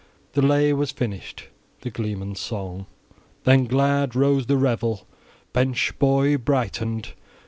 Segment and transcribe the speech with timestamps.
[0.33, 1.43] The lay was finished,
[1.81, 2.87] the gleeman's song.
[3.43, 5.05] Then glad rose the revel;
[5.53, 7.13] bench joy brightened.